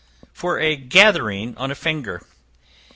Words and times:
For 0.33 0.57
a 0.59 0.75
Gathering 0.75 1.55
on 1.57 1.69
a 1.69 1.75
Finger. 1.75 2.25